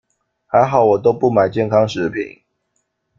[0.47, 2.41] 還好我都不買健康食品